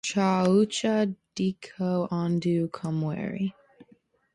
Chaw'ucha 0.09 0.93
deko 1.35 1.91
andu 2.21 2.53
kumweri. 2.75 3.47